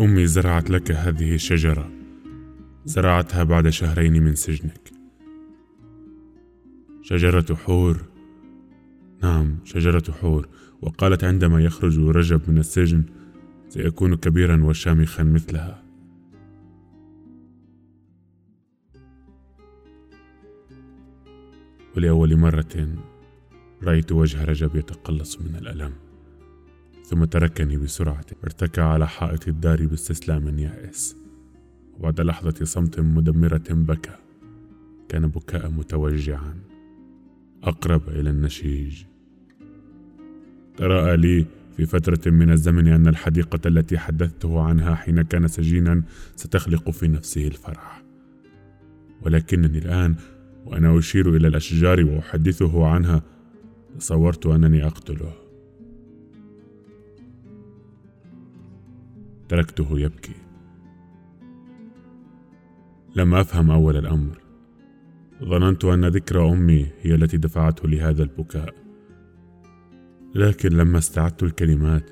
أمي 0.00 0.26
زرعت 0.26 0.70
لك 0.70 0.90
هذه 0.90 1.34
الشجرة. 1.34 1.90
زرعتها 2.84 3.42
بعد 3.42 3.68
شهرين 3.68 4.22
من 4.22 4.34
سجنك. 4.34 4.90
شجرة 7.02 7.54
حور. 7.54 8.04
نعم 9.22 9.56
شجرة 9.64 10.12
حور. 10.12 10.48
وقالت 10.82 11.24
عندما 11.24 11.60
يخرج 11.60 11.98
رجب 11.98 12.40
من 12.48 12.58
السجن 12.58 13.04
سيكون 13.68 14.14
كبيرا 14.14 14.64
وشامخا 14.64 15.22
مثلها. 15.22 15.87
ولأول 21.98 22.36
مرة 22.36 22.88
رأيت 23.82 24.12
وجه 24.12 24.44
رجب 24.44 24.76
يتقلص 24.76 25.40
من 25.40 25.56
الألم 25.56 25.92
ثم 27.04 27.24
تركني 27.24 27.76
بسرعة. 27.76 28.26
ارتكى 28.44 28.80
على 28.80 29.08
حائط 29.08 29.48
الدار 29.48 29.86
باستسلام 29.86 30.58
يائس 30.58 31.16
وبعد 31.98 32.20
لحظة 32.20 32.64
صمت 32.64 33.00
مدمرة 33.00 33.64
بكى 33.70 34.16
كان 35.08 35.26
بكاء 35.26 35.70
متوجعا. 35.70 36.54
أقرب 37.62 38.08
إلى 38.08 38.30
النشيج. 38.30 39.04
تراءى 40.76 41.16
لي 41.16 41.46
في 41.76 41.86
فترة 41.86 42.30
من 42.30 42.50
الزمن 42.50 42.88
أن 42.88 43.08
الحديقة 43.08 43.68
التي 43.68 43.98
حدثته 43.98 44.60
عنها 44.60 44.94
حين 44.94 45.22
كان 45.22 45.48
سجينا 45.48 46.02
ستخلق 46.36 46.90
في 46.90 47.08
نفسه 47.08 47.46
الفرح. 47.46 48.02
ولكنني 49.22 49.78
الآن 49.78 50.14
وأنا 50.68 50.98
أشير 50.98 51.36
إلى 51.36 51.48
الأشجار 51.48 52.04
وأحدثه 52.04 52.86
عنها. 52.86 53.22
تصورت 53.98 54.46
أنني 54.46 54.86
أقتله. 54.86 55.32
تركته 59.48 60.00
يبكي. 60.00 60.34
لم 63.16 63.34
أفهم 63.34 63.70
أول 63.70 63.96
الأمر. 63.96 64.38
ظننت 65.44 65.84
أن 65.84 66.04
ذكرى 66.04 66.52
أمي 66.52 66.86
هي 67.00 67.14
التي 67.14 67.36
دفعته 67.36 67.88
لهذا 67.88 68.22
البكاء. 68.22 68.74
لكن 70.34 70.68
لما 70.68 70.98
استعدت 70.98 71.42
الكلمات 71.42 72.10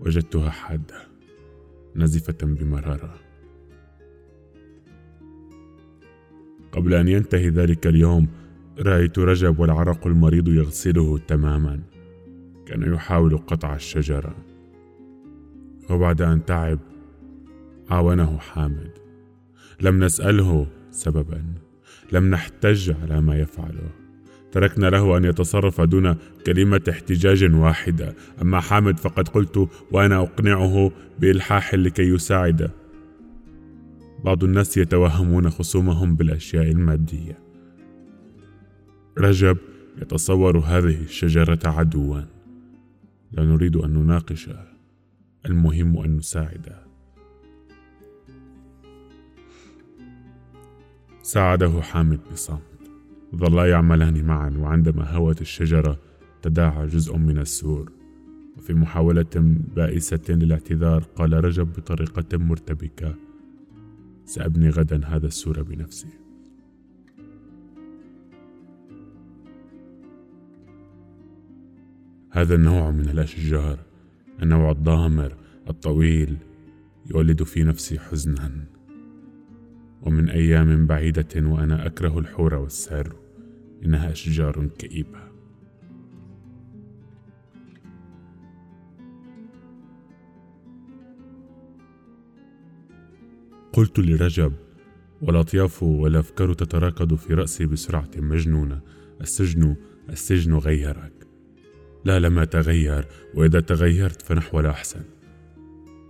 وجدتها 0.00 0.50
حادة 0.50 1.08
نزفة 1.96 2.38
بمرارة. 2.42 3.29
قبل 6.80 6.94
أن 6.94 7.08
ينتهي 7.08 7.48
ذلك 7.48 7.86
اليوم 7.86 8.28
رأيت 8.78 9.18
رجب 9.18 9.58
والعرق 9.58 10.06
المريض 10.06 10.48
يغسله 10.48 11.18
تماما. 11.18 11.80
كان 12.66 12.94
يحاول 12.94 13.38
قطع 13.38 13.74
الشجرة. 13.74 14.34
وبعد 15.90 16.22
أن 16.22 16.44
تعب 16.44 16.78
عاونه 17.90 18.38
حامد. 18.38 18.90
لم 19.80 20.04
نسأله 20.04 20.66
سببا. 20.90 21.42
لم 22.12 22.30
نحتج 22.30 22.92
على 23.02 23.20
ما 23.20 23.36
يفعله. 23.36 23.90
تركنا 24.52 24.86
له 24.86 25.16
أن 25.16 25.24
يتصرف 25.24 25.80
دون 25.80 26.16
كلمة 26.46 26.82
احتجاج 26.90 27.54
واحدة. 27.54 28.14
أما 28.42 28.60
حامد 28.60 28.98
فقد 28.98 29.28
قلت 29.28 29.68
وأنا 29.92 30.22
أقنعه 30.22 30.92
بإلحاح 31.18 31.74
لكي 31.74 32.02
يساعد. 32.02 32.70
بعض 34.24 34.44
الناس 34.44 34.76
يتوهمون 34.76 35.50
خصومهم 35.50 36.16
بالأشياء 36.16 36.70
المادية. 36.70 37.38
رجب 39.18 39.56
يتصور 40.02 40.58
هذه 40.58 41.02
الشجرة 41.02 41.58
عدوا. 41.64 42.20
لا 43.32 43.44
نريد 43.44 43.76
أن 43.76 43.90
نناقشه 43.90 44.64
المهم 45.46 45.98
أن 45.98 46.16
نساعده 46.16 46.86
ساعده 51.22 51.82
حامد 51.82 52.20
بصمت. 52.32 52.60
ظلا 53.36 53.70
يعملان 53.70 54.24
معا 54.24 54.50
وعندما 54.58 55.10
هوت 55.10 55.40
الشجرة 55.40 55.98
تداعى 56.42 56.86
جزء 56.86 57.16
من 57.16 57.38
السور. 57.38 57.92
وفي 58.56 58.74
محاولة 58.74 59.26
بائسة 59.76 60.24
للاعتذار 60.28 61.02
قال 61.02 61.44
رجب 61.44 61.72
بطريقة 61.72 62.38
مرتبكة 62.38 63.14
سأبني 64.30 64.70
غدا 64.70 65.06
هذا 65.06 65.26
السور 65.26 65.62
بنفسي. 65.62 66.08
هذا 72.30 72.54
النوع 72.54 72.90
من 72.90 73.08
الأشجار 73.08 73.78
النوع 74.42 74.70
الضامر 74.70 75.36
الطويل 75.70 76.36
يولد 77.10 77.42
في 77.42 77.64
نفسي 77.64 77.98
حزنا. 77.98 78.64
ومن 80.02 80.28
أيام 80.28 80.86
بعيدة 80.86 81.48
وأنا 81.48 81.86
أكره 81.86 82.18
الحور 82.18 82.54
والسار 82.54 83.16
إنها 83.84 84.10
أشجار 84.10 84.66
كئيبة. 84.78 85.29
قلت 93.72 93.98
لرجب 93.98 94.52
والأطياف 95.22 95.82
والأفكار 95.82 96.52
تتراكض 96.52 97.14
في 97.14 97.34
رأسي 97.34 97.66
بسرعة 97.66 98.10
مجنونة. 98.16 98.80
السجن 99.20 99.76
السجن 100.10 100.54
غيرك. 100.54 101.12
لا 102.04 102.18
لما 102.18 102.44
تغير 102.44 103.06
وإذا 103.34 103.60
تغيرت 103.60 104.22
فنحو 104.22 104.60
الأحسن. 104.60 105.02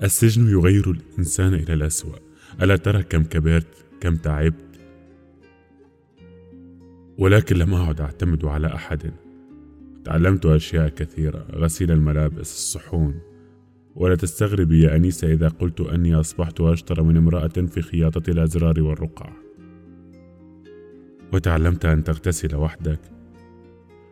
السجن 0.03 0.49
يغير 0.49 0.91
الإنسان 0.91 1.55
إلى 1.55 1.75
الأسوأ. 1.75 2.17
ألا 2.63 2.77
ترى 2.77 3.03
كم 3.03 3.25
كبرت 3.25 3.87
كم 4.01 4.17
تعبت؟ 4.17 4.81
ولكن 7.19 7.57
لم 7.57 7.75
أعد 7.75 8.01
أعتمد 8.01 8.45
على 8.45 8.75
أحد. 8.75 9.13
تعلمت 10.05 10.47
أشياء 10.47 10.89
كثيرة 10.89 11.47
غسيل 11.53 11.91
الملابس 11.91 12.53
الصحون. 12.53 13.30
ولا 13.95 14.15
تستغربي 14.15 14.83
يا 14.83 14.97
أنيسة 14.97 15.33
إذا 15.33 15.49
قلت 15.49 15.81
أني 15.81 16.15
أصبحت 16.15 16.61
أشترى 16.61 17.03
من 17.03 17.17
امرأة 17.17 17.49
في 17.49 17.83
خياطة 17.83 18.31
الأزرار 18.31 18.83
والرقع. 18.83 19.33
وتعلمت 21.33 21.85
أن 21.85 22.05
تغتسل 22.05 22.57
وحدك. 22.57 23.01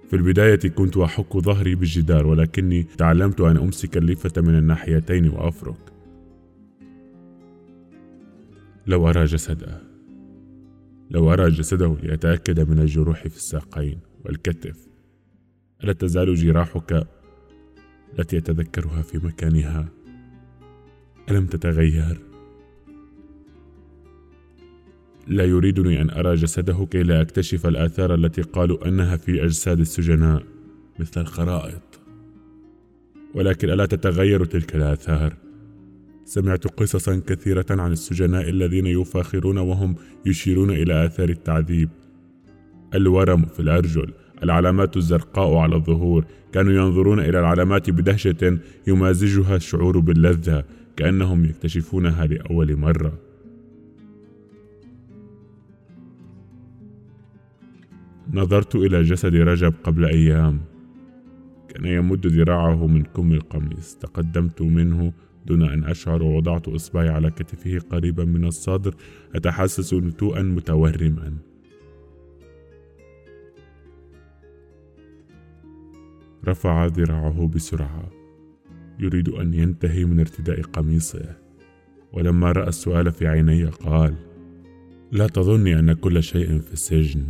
في 0.09 0.17
البداية 0.17 0.69
كنت 0.69 0.97
أحك 0.97 1.37
ظهري 1.37 1.75
بالجدار 1.75 2.27
ولكني 2.27 2.83
تعلمت 2.83 3.41
أن 3.41 3.57
أمسك 3.57 3.97
الليفة 3.97 4.43
من 4.43 4.59
الناحيتين 4.59 5.29
وأفرك. 5.29 5.93
لو 8.87 9.09
أرى 9.09 9.25
جسده 9.25 9.83
لو 11.11 11.33
أرى 11.33 11.51
جسده 11.51 11.97
لأتأكد 12.03 12.71
من 12.71 12.79
الجروح 12.79 13.29
في 13.29 13.37
الساقين 13.37 14.01
والكتف. 14.25 14.89
ألا 15.85 15.93
تزال 15.93 16.35
جراحك 16.35 17.07
التي 18.19 18.39
أتذكرها 18.39 19.03
في 19.03 19.19
مكانها 19.19 19.89
ألم 21.31 21.47
تتغير؟ 21.47 22.21
لا 25.27 25.45
يريدني 25.45 26.03
أن 26.03 26.11
أرى 26.11 26.35
جسده 26.35 26.87
كي 26.91 27.03
لا 27.03 27.21
أكتشف 27.21 27.67
الآثار 27.67 28.15
التي 28.15 28.43
قالوا 28.43 28.89
أنها 28.89 29.17
في 29.17 29.45
أجساد 29.45 29.81
السجناء 29.81 30.43
مثل 30.99 31.21
الخرائط 31.21 32.01
ولكن 33.35 33.71
ألا 33.71 33.87
تتغير 33.87 34.45
تلك 34.45 34.77
الآثار؟ 34.77 35.37
سمعت 36.25 36.67
قصصا 36.67 37.23
كثيرة 37.27 37.67
عن 37.71 37.93
السجناء 37.93 38.49
الذين 38.49 38.87
يفاخرون 38.87 39.59
وهم 39.59 39.95
يشيرون 40.27 40.71
إلى 40.71 41.07
آثار 41.07 41.29
التعذيب 41.29 41.89
الورم 42.95 43.45
في 43.45 43.61
الأرجل 43.61 44.13
العلامات 44.43 44.97
الزرقاء 44.97 45.55
على 45.55 45.77
الظهور. 45.77 46.25
كانوا 46.53 46.73
ينظرون 46.73 47.21
إلى 47.21 47.41
العلامات 47.41 47.91
بدهشة 47.91 48.59
يمازجها 48.87 49.57
الشعور 49.57 49.99
باللذة 49.99 50.65
كأنهم 50.97 51.45
يكتشفونها 51.45 52.27
لأول 52.27 52.77
مرة. 52.77 53.19
نظرت 58.33 58.75
إلى 58.77 59.03
جسد 59.03 59.35
رجب 59.35 59.75
قبل 59.85 60.05
أيام. 60.05 60.61
كان 61.69 61.85
يمد 61.85 62.27
ذراعه 62.27 62.87
من 62.87 63.03
كم 63.03 63.33
القميص. 63.33 63.95
تقدمت 63.95 64.63
منه 64.63 65.13
دون 65.47 65.63
أن 65.63 65.85
أشعر 65.85 66.23
ووضعت 66.23 66.69
إصبعي 66.69 67.09
على 67.09 67.31
كتفه 67.31 67.79
قريبا 67.79 68.25
من 68.25 68.45
الصدر 68.45 68.95
أتحسس 69.35 69.95
نتوءا 69.95 70.43
متورما. 70.43 71.48
رفع 76.47 76.87
ذراعه 76.87 77.51
بسرعة. 77.55 78.11
يريد 78.99 79.29
أن 79.29 79.55
ينتهي 79.55 80.05
من 80.05 80.21
ارتداء 80.21 80.63
قميصه. 80.63 81.37
ولما 82.13 82.53
رأى 82.53 82.69
السؤال 82.69 83.13
في 83.13 83.27
عيني 83.27 83.65
قال 83.65 84.15
لا 85.13 85.27
تظني 85.27 85.79
أن 85.79 85.93
كل 85.93 86.23
شيء 86.23 86.59
في 86.59 86.73
السجن. 86.73 87.25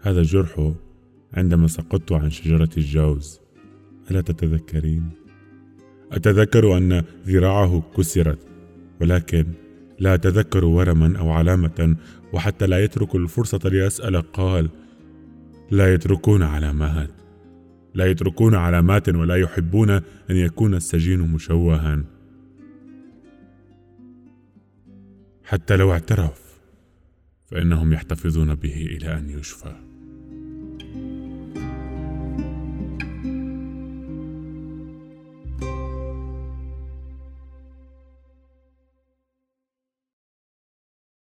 هذا 0.00 0.22
جرح 0.22 0.72
عندما 1.34 1.66
سقطت 1.66 2.12
عن 2.12 2.30
شجرة 2.30 2.70
الجوز. 2.76 3.40
ألا 4.10 4.20
تتذكرين؟ 4.20 5.10
أتذكر 6.12 6.76
أن 6.76 7.04
ذراعه 7.26 7.82
كسرت 7.96 8.38
ولكن 9.00 9.46
لا 9.98 10.14
أتذكر 10.14 10.64
ورما 10.64 11.18
أو 11.18 11.30
علامة 11.30 11.96
وحتى 12.32 12.66
لا 12.66 12.84
يترك 12.84 13.14
الفرصة 13.14 13.68
لأسأل. 13.68 14.32
قال 14.32 14.70
لا 15.70 15.94
يتركون 15.94 16.42
علامات. 16.42 17.10
لا 17.94 18.06
يتركون 18.06 18.54
علامات 18.54 19.08
ولا 19.08 19.36
يحبون 19.36 19.90
أن 19.90 20.02
يكون 20.36 20.74
السجين 20.74 21.20
مشوها. 21.20 22.04
حتى 25.44 25.76
لو 25.76 25.92
اعترف 25.92 26.60
فإنهم 27.46 27.92
يحتفظون 27.92 28.54
به 28.54 28.86
إلى 28.86 29.18
أن 29.18 29.30
يشفى. 29.30 29.87